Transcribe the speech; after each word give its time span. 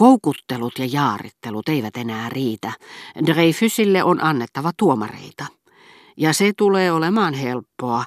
Koukuttelut 0.00 0.78
ja 0.78 0.84
jaarittelut 0.92 1.68
eivät 1.68 1.96
enää 1.96 2.28
riitä. 2.28 2.72
Dreyfusille 3.26 4.04
on 4.04 4.24
annettava 4.24 4.70
tuomareita. 4.76 5.46
Ja 6.16 6.32
se 6.32 6.52
tulee 6.56 6.92
olemaan 6.92 7.34
helppoa, 7.34 8.04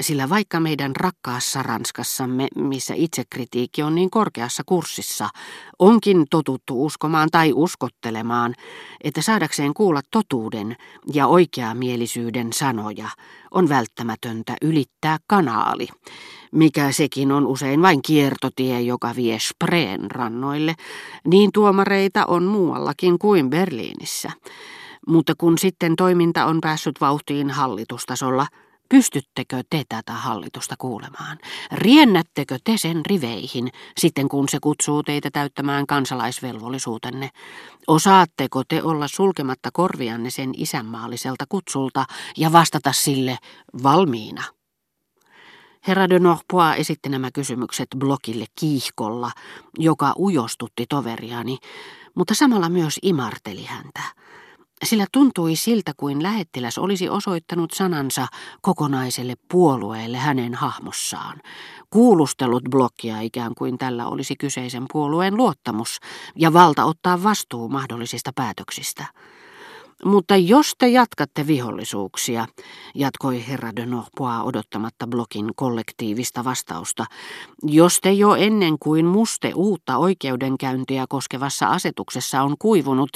sillä 0.00 0.28
vaikka 0.28 0.60
meidän 0.60 0.96
rakkaassa 0.96 1.62
Ranskassamme, 1.62 2.48
missä 2.56 2.94
itsekritiikki 2.96 3.82
on 3.82 3.94
niin 3.94 4.10
korkeassa 4.10 4.62
kurssissa, 4.66 5.28
onkin 5.78 6.24
totuttu 6.30 6.84
uskomaan 6.84 7.28
tai 7.32 7.52
uskottelemaan, 7.54 8.54
että 9.04 9.22
saadakseen 9.22 9.74
kuulla 9.74 10.00
totuuden 10.10 10.76
ja 11.14 11.26
oikeamielisyyden 11.26 12.52
sanoja, 12.52 13.08
on 13.50 13.68
välttämätöntä 13.68 14.56
ylittää 14.62 15.18
kanaali, 15.26 15.88
mikä 16.52 16.92
sekin 16.92 17.32
on 17.32 17.46
usein 17.46 17.82
vain 17.82 18.02
kiertotie, 18.02 18.80
joka 18.80 19.12
vie 19.16 19.38
Spreen 19.38 20.10
rannoille, 20.10 20.74
niin 21.26 21.50
tuomareita 21.54 22.26
on 22.26 22.44
muuallakin 22.44 23.18
kuin 23.18 23.50
Berliinissä. 23.50 24.30
Mutta 25.06 25.34
kun 25.38 25.58
sitten 25.58 25.96
toiminta 25.96 26.46
on 26.46 26.58
päässyt 26.60 27.00
vauhtiin 27.00 27.50
hallitustasolla, 27.50 28.46
pystyttekö 28.88 29.62
te 29.70 29.82
tätä 29.88 30.12
hallitusta 30.12 30.74
kuulemaan? 30.78 31.38
Riennättekö 31.72 32.58
te 32.64 32.76
sen 32.76 33.06
riveihin 33.06 33.68
sitten 33.98 34.28
kun 34.28 34.48
se 34.48 34.58
kutsuu 34.60 35.02
teitä 35.02 35.30
täyttämään 35.30 35.86
kansalaisvelvollisuutenne? 35.86 37.30
Osaatteko 37.86 38.62
te 38.68 38.82
olla 38.82 39.08
sulkematta 39.08 39.70
korvianne 39.72 40.30
sen 40.30 40.50
isänmaalliselta 40.56 41.44
kutsulta 41.48 42.04
ja 42.36 42.52
vastata 42.52 42.92
sille 42.92 43.38
valmiina? 43.82 44.42
Herra 45.86 46.08
de 46.08 46.18
Norpois 46.18 46.78
esitti 46.78 47.08
nämä 47.08 47.30
kysymykset 47.30 47.88
blokille 47.98 48.46
kiihkolla, 48.60 49.30
joka 49.78 50.14
ujostutti 50.18 50.86
toveriani, 50.88 51.58
mutta 52.14 52.34
samalla 52.34 52.68
myös 52.68 52.98
imarteli 53.02 53.64
häntä 53.64 54.02
sillä 54.82 55.06
tuntui 55.12 55.56
siltä 55.56 55.92
kuin 55.96 56.22
lähettiläs 56.22 56.78
olisi 56.78 57.08
osoittanut 57.08 57.70
sanansa 57.70 58.26
kokonaiselle 58.60 59.34
puolueelle 59.50 60.18
hänen 60.18 60.54
hahmossaan. 60.54 61.40
Kuulustellut 61.90 62.62
blokkia 62.70 63.20
ikään 63.20 63.54
kuin 63.54 63.78
tällä 63.78 64.06
olisi 64.06 64.36
kyseisen 64.36 64.84
puolueen 64.92 65.36
luottamus 65.36 65.98
ja 66.36 66.52
valta 66.52 66.84
ottaa 66.84 67.22
vastuu 67.22 67.68
mahdollisista 67.68 68.30
päätöksistä. 68.34 69.04
Mutta 70.04 70.36
jos 70.36 70.74
te 70.78 70.88
jatkatte 70.88 71.46
vihollisuuksia, 71.46 72.46
jatkoi 72.94 73.48
herra 73.48 73.76
de 73.76 73.86
Norpois 73.86 74.40
odottamatta 74.42 75.06
blokin 75.06 75.50
kollektiivista 75.56 76.44
vastausta, 76.44 77.06
jos 77.62 77.98
te 78.00 78.12
jo 78.12 78.34
ennen 78.34 78.78
kuin 78.80 79.06
muste 79.06 79.52
uutta 79.54 79.96
oikeudenkäyntiä 79.96 81.04
koskevassa 81.08 81.66
asetuksessa 81.66 82.42
on 82.42 82.54
kuivunut, 82.58 83.10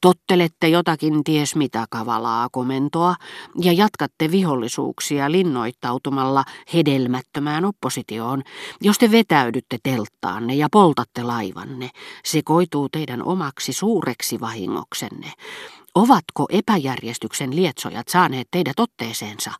tottelette 0.00 0.68
jotakin 0.68 1.24
ties 1.24 1.56
mitä 1.56 1.86
kavalaa 1.90 2.48
komentoa 2.52 3.14
ja 3.60 3.72
jatkatte 3.72 4.30
vihollisuuksia 4.30 5.30
linnoittautumalla 5.30 6.44
hedelmättömään 6.74 7.64
oppositioon, 7.64 8.42
jos 8.80 8.98
te 8.98 9.10
vetäydytte 9.10 9.78
telttaanne 9.82 10.54
ja 10.54 10.68
poltatte 10.72 11.22
laivanne, 11.22 11.90
se 12.24 12.42
koituu 12.44 12.88
teidän 12.88 13.22
omaksi 13.22 13.72
suureksi 13.72 14.40
vahingoksenne. 14.40 15.32
Ovatko 15.94 16.46
epäjärjestyksen 16.50 17.56
lietsojat 17.56 18.08
saaneet 18.08 18.48
teidät 18.50 18.80
otteeseensa? 18.80 19.52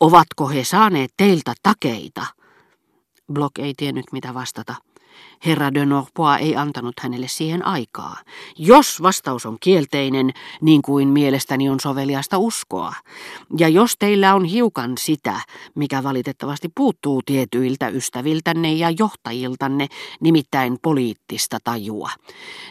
Ovatko 0.00 0.48
he 0.48 0.64
saaneet 0.64 1.10
teiltä 1.16 1.54
takeita? 1.62 2.26
Block 3.32 3.58
ei 3.58 3.74
tiennyt 3.76 4.04
mitä 4.12 4.34
vastata. 4.34 4.74
Herra 5.46 5.74
de 5.74 5.86
Norpois 5.86 6.40
ei 6.40 6.56
antanut 6.56 7.00
hänelle 7.00 7.28
siihen 7.28 7.66
aikaa. 7.66 8.16
Jos 8.58 9.02
vastaus 9.02 9.46
on 9.46 9.56
kielteinen, 9.60 10.30
niin 10.60 10.82
kuin 10.82 11.08
mielestäni 11.08 11.68
on 11.68 11.80
soveliasta 11.80 12.38
uskoa, 12.38 12.92
ja 13.58 13.68
jos 13.68 13.94
teillä 13.98 14.34
on 14.34 14.44
hiukan 14.44 14.98
sitä, 14.98 15.40
mikä 15.74 16.02
valitettavasti 16.02 16.68
puuttuu 16.74 17.22
tietyiltä 17.22 17.88
ystäviltänne 17.88 18.72
ja 18.72 18.90
johtajiltanne, 18.98 19.86
nimittäin 20.20 20.78
poliittista 20.82 21.58
tajua, 21.64 22.10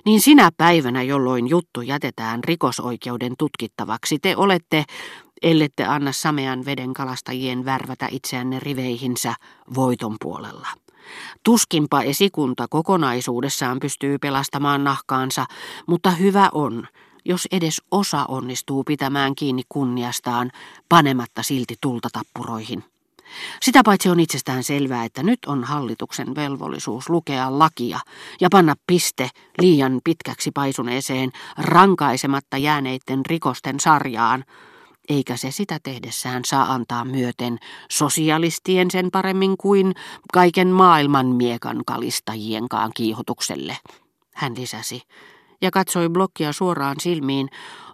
niin 0.05 0.21
sinä 0.21 0.51
päivänä, 0.57 1.03
jolloin 1.03 1.47
juttu 1.47 1.81
jätetään 1.81 2.43
rikosoikeuden 2.43 3.33
tutkittavaksi, 3.37 4.19
te 4.19 4.35
olette 4.37 4.85
ellette 5.41 5.85
anna 5.85 6.11
samean 6.11 6.65
veden 6.65 6.93
kalastajien 6.93 7.65
värvätä 7.65 8.07
itseänne 8.11 8.59
riveihinsä 8.59 9.33
voiton 9.75 10.15
puolella. 10.21 10.67
Tuskinpa 11.43 12.01
esikunta 12.01 12.67
kokonaisuudessaan 12.67 13.79
pystyy 13.79 14.17
pelastamaan 14.17 14.83
nahkaansa, 14.83 15.45
mutta 15.87 16.11
hyvä 16.11 16.49
on, 16.53 16.87
jos 17.25 17.47
edes 17.51 17.81
osa 17.91 18.25
onnistuu 18.27 18.83
pitämään 18.83 19.35
kiinni 19.35 19.63
kunniastaan, 19.69 20.51
panematta 20.89 21.43
silti 21.43 21.75
tulta 21.81 22.09
tappuroihin. 22.13 22.83
Sitä 23.61 23.81
paitsi 23.85 24.09
on 24.09 24.19
itsestään 24.19 24.63
selvää, 24.63 25.05
että 25.05 25.23
nyt 25.23 25.39
on 25.47 25.63
hallituksen 25.63 26.35
velvollisuus 26.35 27.09
lukea 27.09 27.59
lakia 27.59 27.99
ja 28.41 28.47
panna 28.51 28.75
piste 28.87 29.29
liian 29.61 30.01
pitkäksi 30.03 30.51
paisuneeseen 30.51 31.31
rankaisematta 31.57 32.57
jääneiden 32.57 33.25
rikosten 33.25 33.79
sarjaan, 33.79 34.45
eikä 35.09 35.37
se 35.37 35.51
sitä 35.51 35.79
tehdessään 35.83 36.41
saa 36.45 36.73
antaa 36.73 37.05
myöten 37.05 37.57
sosialistien 37.91 38.91
sen 38.91 39.11
paremmin 39.11 39.57
kuin 39.57 39.93
kaiken 40.33 40.67
maailman 40.67 41.27
miekan 41.27 41.81
kalistajienkaan 41.85 42.91
kiihotukselle. 42.95 43.77
Hän 44.35 44.55
lisäsi 44.57 45.01
ja 45.61 45.71
katsoi 45.71 46.09
blokkia 46.09 46.53
suoraan 46.53 46.95
silmiin, 46.99 47.49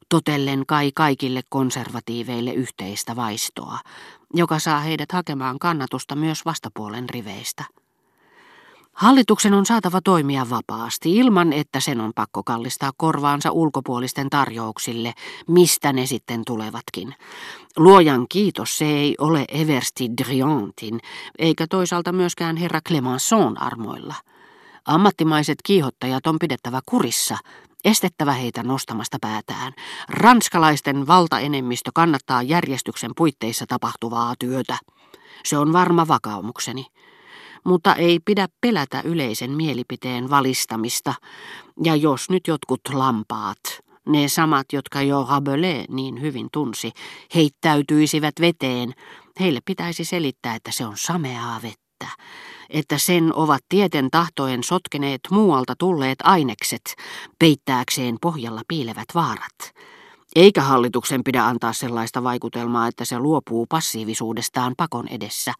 totellen 0.09 0.65
kai 0.67 0.91
kaikille 0.95 1.41
konservatiiveille 1.49 2.53
yhteistä 2.53 3.15
vaistoa, 3.15 3.79
joka 4.33 4.59
saa 4.59 4.79
heidät 4.79 5.11
hakemaan 5.11 5.59
kannatusta 5.59 6.15
myös 6.15 6.45
vastapuolen 6.45 7.09
riveistä. 7.09 7.63
Hallituksen 8.95 9.53
on 9.53 9.65
saatava 9.65 10.01
toimia 10.01 10.49
vapaasti 10.49 11.17
ilman, 11.17 11.53
että 11.53 11.79
sen 11.79 12.01
on 12.01 12.11
pakko 12.15 12.43
kallistaa 12.43 12.91
korvaansa 12.97 13.51
ulkopuolisten 13.51 14.29
tarjouksille, 14.29 15.13
mistä 15.47 15.93
ne 15.93 16.05
sitten 16.05 16.41
tulevatkin. 16.45 17.15
Luojan 17.77 18.25
kiitos, 18.29 18.77
se 18.77 18.85
ei 18.85 19.15
ole 19.19 19.45
Eversti 19.47 20.09
Driantin, 20.17 20.99
eikä 21.39 21.67
toisaalta 21.67 22.11
myöskään 22.11 22.57
herra 22.57 22.81
Clemenceau 22.81 23.53
armoilla. 23.55 24.15
Ammattimaiset 24.85 25.57
kiihottajat 25.63 26.27
on 26.27 26.39
pidettävä 26.39 26.79
kurissa, 26.85 27.37
estettävä 27.85 28.31
heitä 28.31 28.63
nostamasta 28.63 29.17
päätään. 29.21 29.73
Ranskalaisten 30.09 31.07
valtaenemmistö 31.07 31.91
kannattaa 31.93 32.43
järjestyksen 32.43 33.11
puitteissa 33.17 33.65
tapahtuvaa 33.67 34.33
työtä. 34.39 34.77
Se 35.45 35.57
on 35.57 35.73
varma 35.73 36.07
vakaumukseni 36.07 36.85
mutta 37.65 37.95
ei 37.95 38.19
pidä 38.25 38.47
pelätä 38.61 39.01
yleisen 39.05 39.51
mielipiteen 39.51 40.29
valistamista. 40.29 41.13
Ja 41.83 41.95
jos 41.95 42.29
nyt 42.29 42.47
jotkut 42.47 42.81
lampaat, 42.93 43.57
ne 44.09 44.27
samat, 44.27 44.65
jotka 44.73 45.01
jo 45.01 45.25
Rabelais 45.29 45.85
niin 45.89 46.21
hyvin 46.21 46.47
tunsi, 46.51 46.91
heittäytyisivät 47.35 48.33
veteen, 48.41 48.93
heille 49.39 49.59
pitäisi 49.65 50.05
selittää, 50.05 50.55
että 50.55 50.71
se 50.71 50.85
on 50.85 50.97
sameaa 50.97 51.61
vettä, 51.61 52.07
että 52.69 52.97
sen 52.97 53.33
ovat 53.33 53.61
tieten 53.69 54.11
tahtojen 54.11 54.63
sotkeneet 54.63 55.21
muualta 55.29 55.73
tulleet 55.79 56.19
ainekset, 56.23 56.95
peittääkseen 57.39 58.17
pohjalla 58.21 58.61
piilevät 58.67 59.07
vaarat. 59.15 59.73
Eikä 60.35 60.61
hallituksen 60.61 61.23
pidä 61.23 61.45
antaa 61.45 61.73
sellaista 61.73 62.23
vaikutelmaa, 62.23 62.87
että 62.87 63.05
se 63.05 63.19
luopuu 63.19 63.65
passiivisuudestaan 63.65 64.73
pakon 64.77 65.07
edessä, 65.07 65.53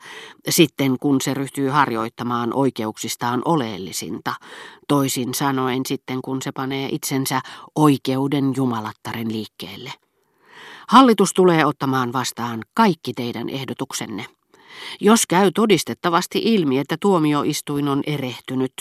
sitten 0.49 0.99
kun 0.99 1.21
se 1.21 1.33
ryhtyy 1.33 1.69
harjoittamaan 1.69 2.53
oikeuksistaan 2.53 3.41
oleellisinta, 3.45 4.33
toisin 4.87 5.33
sanoen 5.33 5.81
sitten 5.85 6.21
kun 6.21 6.41
se 6.41 6.51
panee 6.51 6.89
itsensä 6.91 7.41
oikeuden 7.75 8.53
jumalattaren 8.57 9.31
liikkeelle. 9.31 9.91
Hallitus 10.87 11.33
tulee 11.33 11.65
ottamaan 11.65 12.13
vastaan 12.13 12.63
kaikki 12.73 13.13
teidän 13.13 13.49
ehdotuksenne. 13.49 14.25
Jos 15.01 15.25
käy 15.25 15.51
todistettavasti 15.51 16.41
ilmi, 16.43 16.79
että 16.79 16.97
tuomioistuin 16.99 17.87
on 17.87 18.03
erehtynyt, 18.07 18.73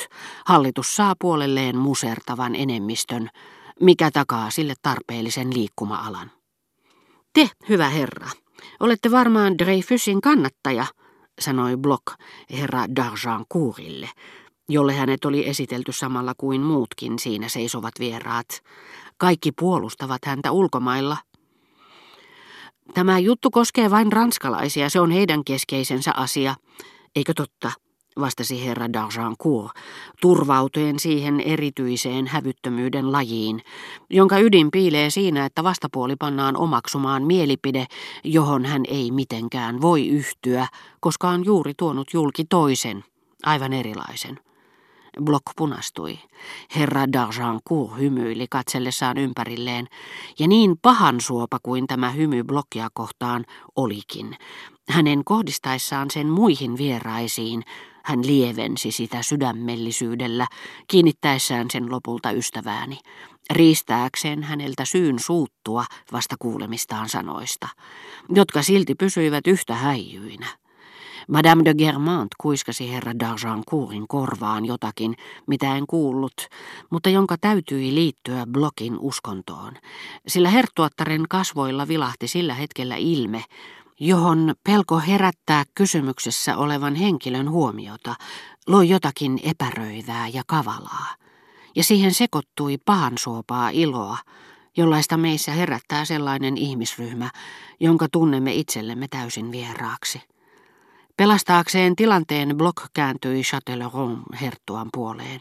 hallitus 0.46 0.96
saa 0.96 1.14
puolelleen 1.18 1.76
musertavan 1.76 2.54
enemmistön, 2.54 3.30
mikä 3.80 4.10
takaa 4.10 4.50
sille 4.50 4.74
tarpeellisen 4.82 5.54
liikkuma-alan. 5.54 6.30
Te, 7.32 7.50
hyvä 7.68 7.88
herra, 7.88 8.30
olette 8.80 9.10
varmaan 9.10 9.58
Dreyfusin 9.58 10.20
kannattaja, 10.20 10.86
sanoi 11.40 11.76
Block 11.76 12.04
herra 12.50 12.86
D'Argencourille, 12.86 14.08
jolle 14.68 14.92
hänet 14.94 15.24
oli 15.24 15.48
esitelty 15.48 15.92
samalla 15.92 16.34
kuin 16.38 16.60
muutkin 16.60 17.18
siinä 17.18 17.48
seisovat 17.48 17.94
vieraat. 17.98 18.46
Kaikki 19.16 19.52
puolustavat 19.52 20.24
häntä 20.24 20.50
ulkomailla. 20.50 21.16
Tämä 22.94 23.18
juttu 23.18 23.50
koskee 23.50 23.90
vain 23.90 24.12
ranskalaisia, 24.12 24.90
se 24.90 25.00
on 25.00 25.10
heidän 25.10 25.44
keskeisensä 25.44 26.12
asia. 26.16 26.54
Eikö 27.16 27.32
totta? 27.36 27.72
Vastasi 28.20 28.66
herra 28.66 28.86
d'Argencourt, 28.86 29.80
turvautuen 30.20 30.98
siihen 30.98 31.40
erityiseen 31.40 32.26
hävyttömyyden 32.26 33.12
lajiin, 33.12 33.62
jonka 34.10 34.38
ydin 34.38 34.70
piilee 34.70 35.10
siinä, 35.10 35.44
että 35.44 35.64
vastapuoli 35.64 36.16
pannaan 36.16 36.56
omaksumaan 36.56 37.22
mielipide, 37.22 37.86
johon 38.24 38.64
hän 38.64 38.82
ei 38.88 39.10
mitenkään 39.10 39.80
voi 39.80 40.08
yhtyä, 40.08 40.66
koska 41.00 41.28
on 41.28 41.44
juuri 41.44 41.72
tuonut 41.76 42.08
julki 42.12 42.44
toisen, 42.44 43.04
aivan 43.42 43.72
erilaisen. 43.72 44.38
Block 45.22 45.44
punastui. 45.56 46.18
Herra 46.76 47.04
d'Argencourt 47.04 47.98
hymyili 47.98 48.46
katsellessaan 48.50 49.18
ympärilleen, 49.18 49.86
ja 50.38 50.48
niin 50.48 50.78
pahan 50.82 51.20
suopa 51.20 51.58
kuin 51.62 51.86
tämä 51.86 52.10
hymy 52.10 52.44
blokkia 52.44 52.88
kohtaan 52.94 53.44
olikin. 53.76 54.36
Hänen 54.88 55.24
kohdistaessaan 55.24 56.10
sen 56.10 56.26
muihin 56.26 56.78
vieraisiin, 56.78 57.62
hän 58.04 58.26
lievensi 58.26 58.90
sitä 58.90 59.22
sydämellisyydellä, 59.22 60.46
kiinnittäessään 60.88 61.66
sen 61.70 61.90
lopulta 61.90 62.30
ystävääni, 62.30 62.98
riistääkseen 63.50 64.42
häneltä 64.42 64.84
syyn 64.84 65.18
suuttua 65.18 65.84
vasta 66.12 66.36
kuulemistaan 66.38 67.08
sanoista, 67.08 67.68
jotka 68.28 68.62
silti 68.62 68.94
pysyivät 68.94 69.46
yhtä 69.46 69.74
häijyinä. 69.74 70.46
Madame 71.28 71.64
de 71.64 71.74
Germant 71.74 72.28
kuiskasi 72.40 72.92
herra 72.92 73.12
d'Argencourtin 73.12 74.04
korvaan 74.08 74.64
jotakin, 74.64 75.16
mitä 75.46 75.76
en 75.76 75.86
kuullut, 75.86 76.48
mutta 76.90 77.08
jonka 77.08 77.36
täytyi 77.40 77.94
liittyä 77.94 78.46
blokin 78.50 78.98
uskontoon, 78.98 79.72
sillä 80.26 80.50
herttuattaren 80.50 81.24
kasvoilla 81.28 81.88
vilahti 81.88 82.28
sillä 82.28 82.54
hetkellä 82.54 82.96
ilme, 82.96 83.44
johon 84.00 84.54
pelko 84.64 84.98
herättää 84.98 85.64
kysymyksessä 85.74 86.56
olevan 86.56 86.94
henkilön 86.94 87.50
huomiota, 87.50 88.14
loi 88.66 88.88
jotakin 88.88 89.40
epäröivää 89.42 90.28
ja 90.28 90.42
kavalaa. 90.46 91.14
Ja 91.76 91.84
siihen 91.84 92.14
sekoittui 92.14 92.78
pahansuopaa 92.84 93.70
iloa, 93.70 94.18
jollaista 94.76 95.16
meissä 95.16 95.52
herättää 95.52 96.04
sellainen 96.04 96.56
ihmisryhmä, 96.56 97.30
jonka 97.80 98.06
tunnemme 98.12 98.54
itsellemme 98.54 99.08
täysin 99.08 99.52
vieraaksi. 99.52 100.22
Pelastaakseen 101.16 101.96
tilanteen 101.96 102.56
Block 102.56 102.86
kääntyi 102.92 103.42
Châtellerault 103.42 104.40
herttuan 104.40 104.88
puoleen. 104.92 105.40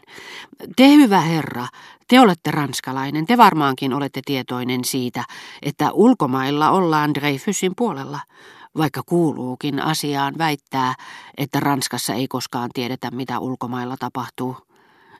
Te 0.76 0.88
hyvä 0.88 1.20
herra, 1.20 1.66
te 2.14 2.20
olette 2.20 2.50
ranskalainen, 2.50 3.26
te 3.26 3.36
varmaankin 3.36 3.92
olette 3.92 4.20
tietoinen 4.24 4.84
siitä, 4.84 5.24
että 5.62 5.92
ulkomailla 5.92 6.70
ollaan 6.70 7.14
Dreyfusin 7.14 7.72
puolella, 7.76 8.20
vaikka 8.76 9.02
kuuluukin 9.06 9.82
asiaan 9.82 10.34
väittää, 10.38 10.94
että 11.36 11.60
Ranskassa 11.60 12.14
ei 12.14 12.28
koskaan 12.28 12.70
tiedetä, 12.74 13.10
mitä 13.10 13.38
ulkomailla 13.38 13.96
tapahtuu. 13.96 14.56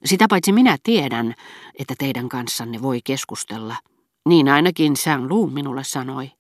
Sitä 0.05 0.27
paitsi 0.31 0.53
minä 0.53 0.77
tiedän, 0.83 1.35
että 1.79 1.95
teidän 1.99 2.29
kanssanne 2.29 2.83
voi 2.83 3.01
keskustella. 3.05 3.77
Niin 4.29 4.49
ainakin 4.49 4.97
Saint-Lou 4.97 5.47
minulle 5.47 5.85
sanoi. 5.85 6.33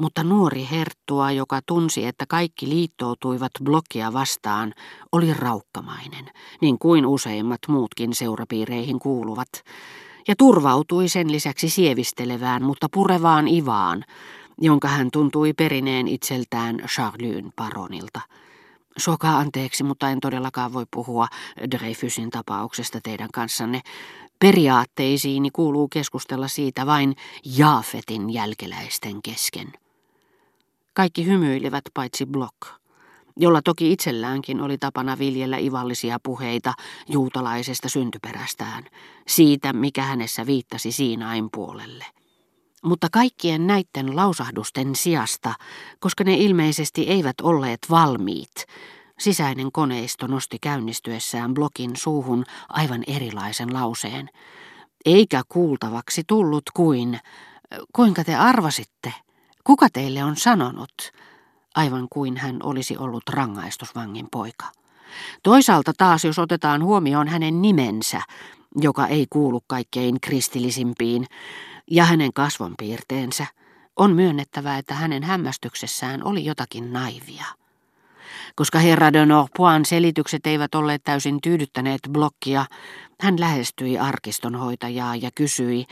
Mutta 0.00 0.24
nuori 0.24 0.68
herttua, 0.70 1.30
joka 1.30 1.60
tunsi, 1.66 2.06
että 2.06 2.24
kaikki 2.28 2.68
liittoutuivat 2.68 3.52
blokkia 3.64 4.12
vastaan, 4.12 4.74
oli 5.12 5.34
raukkamainen, 5.34 6.30
niin 6.60 6.78
kuin 6.78 7.06
useimmat 7.06 7.60
muutkin 7.68 8.14
seurapiireihin 8.14 8.98
kuuluvat, 8.98 9.48
ja 10.28 10.34
turvautui 10.38 11.08
sen 11.08 11.32
lisäksi 11.32 11.68
sievistelevään, 11.68 12.62
mutta 12.62 12.88
purevaan 12.92 13.48
ivaan, 13.48 14.04
jonka 14.60 14.88
hän 14.88 15.08
tuntui 15.12 15.52
perineen 15.52 16.08
itseltään 16.08 16.76
Charlyn 16.76 17.52
paronilta. 17.56 18.20
Sokaa 18.98 19.38
anteeksi, 19.38 19.84
mutta 19.84 20.10
en 20.10 20.20
todellakaan 20.20 20.72
voi 20.72 20.84
puhua 20.90 21.26
Dreyfusin 21.70 22.30
tapauksesta 22.30 23.00
teidän 23.02 23.28
kanssanne. 23.32 23.80
Periaatteisiini 24.38 25.50
kuuluu 25.50 25.88
keskustella 25.88 26.48
siitä 26.48 26.86
vain 26.86 27.16
Jaafetin 27.56 28.30
jälkeläisten 28.30 29.22
kesken. 29.22 29.72
Kaikki 30.94 31.26
hymyilivät 31.26 31.84
paitsi 31.94 32.26
Block, 32.26 32.56
jolla 33.36 33.62
toki 33.62 33.92
itselläänkin 33.92 34.60
oli 34.60 34.78
tapana 34.78 35.18
viljellä 35.18 35.56
ivallisia 35.56 36.18
puheita 36.22 36.72
juutalaisesta 37.08 37.88
syntyperästään, 37.88 38.84
siitä 39.28 39.72
mikä 39.72 40.02
hänessä 40.02 40.46
viittasi 40.46 40.92
Siinain 40.92 41.48
puolelle. 41.52 42.04
Mutta 42.84 43.08
kaikkien 43.12 43.66
näiden 43.66 44.16
lausahdusten 44.16 44.94
sijasta, 44.94 45.54
koska 45.98 46.24
ne 46.24 46.34
ilmeisesti 46.34 47.02
eivät 47.02 47.40
olleet 47.42 47.80
valmiit, 47.90 48.66
sisäinen 49.18 49.72
koneisto 49.72 50.26
nosti 50.26 50.58
käynnistyessään 50.58 51.54
blokin 51.54 51.96
suuhun 51.96 52.44
aivan 52.68 53.02
erilaisen 53.06 53.74
lauseen. 53.74 54.30
Eikä 55.04 55.42
kuultavaksi 55.48 56.22
tullut 56.26 56.64
kuin, 56.74 57.20
kuinka 57.92 58.24
te 58.24 58.34
arvasitte, 58.34 59.14
kuka 59.64 59.88
teille 59.92 60.24
on 60.24 60.36
sanonut, 60.36 61.12
aivan 61.74 62.06
kuin 62.10 62.36
hän 62.36 62.56
olisi 62.62 62.96
ollut 62.96 63.28
rangaistusvangin 63.28 64.28
poika. 64.30 64.66
Toisaalta 65.42 65.92
taas, 65.98 66.24
jos 66.24 66.38
otetaan 66.38 66.84
huomioon 66.84 67.28
hänen 67.28 67.62
nimensä, 67.62 68.22
joka 68.80 69.06
ei 69.06 69.26
kuulu 69.30 69.60
kaikkein 69.66 70.20
kristillisimpiin, 70.20 71.26
ja 71.90 72.04
hänen 72.04 72.32
kasvonpiirteensä, 72.32 73.46
on 73.96 74.12
myönnettävä, 74.12 74.78
että 74.78 74.94
hänen 74.94 75.22
hämmästyksessään 75.22 76.24
oli 76.24 76.44
jotakin 76.44 76.92
naivia. 76.92 77.44
Koska 78.56 78.78
herra 78.78 79.12
de 79.12 79.26
Norpoin 79.26 79.84
selitykset 79.84 80.46
eivät 80.46 80.74
olleet 80.74 81.02
täysin 81.04 81.40
tyydyttäneet 81.40 82.00
blokkia, 82.12 82.66
hän 83.20 83.40
lähestyi 83.40 83.98
arkistonhoitajaa 83.98 85.16
ja 85.16 85.30
kysyi, 85.34 85.84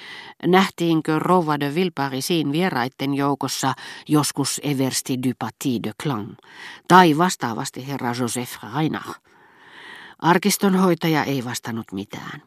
nähtiinkö 0.47 1.19
rouva 1.19 1.61
de 1.61 1.75
Vilparisiin 1.75 2.53
vieraitten 2.53 3.15
joukossa 3.15 3.75
joskus 4.09 4.61
Eversti 4.65 5.19
du 5.23 5.33
Paty 5.39 5.83
de 5.83 5.93
Clan, 6.03 6.37
tai 6.89 7.19
vastaavasti 7.19 7.87
herra 7.89 8.15
Joseph 8.21 8.59
Reinach. 8.77 9.21
Arkistonhoitaja 10.19 11.25
ei 11.25 11.45
vastannut 11.45 11.93
mitään. 11.93 12.43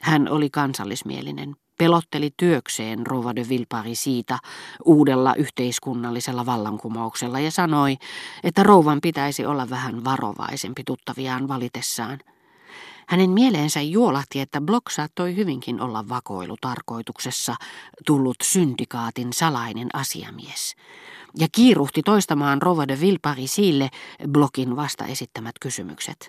Hän 0.00 0.28
oli 0.28 0.50
kansallismielinen, 0.50 1.56
pelotteli 1.78 2.30
työkseen 2.36 3.06
Rova 3.06 3.36
de 3.36 3.48
Vilpari 3.48 3.94
siitä 3.94 4.38
uudella 4.84 5.34
yhteiskunnallisella 5.34 6.46
vallankumouksella 6.46 7.40
ja 7.40 7.50
sanoi, 7.50 7.96
että 8.42 8.62
rouvan 8.62 9.00
pitäisi 9.00 9.46
olla 9.46 9.70
vähän 9.70 10.04
varovaisempi 10.04 10.82
tuttaviaan 10.86 11.48
valitessaan. 11.48 12.18
Hänen 13.08 13.30
mieleensä 13.30 13.80
juolahti, 13.80 14.40
että 14.40 14.60
Block 14.60 14.90
saattoi 14.90 15.36
hyvinkin 15.36 15.80
olla 15.80 16.08
vakoilutarkoituksessa 16.08 17.54
tullut 18.06 18.36
syndikaatin 18.42 19.32
salainen 19.32 19.88
asiamies, 19.92 20.76
ja 21.38 21.46
kiiruhti 21.52 22.02
toistamaan 22.02 22.62
Rova 22.62 22.88
de 22.88 23.00
Vilparisille 23.00 23.90
Blockin 24.28 24.76
vasta 24.76 25.04
esittämät 25.04 25.54
kysymykset. 25.60 26.16